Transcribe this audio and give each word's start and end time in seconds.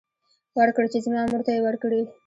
ورکړ 0.59 0.83
چې 0.91 0.99
زما 1.05 1.21
مور 1.31 1.41
ته 1.45 1.51
يې 1.55 1.61
ورکړي. 1.67 2.01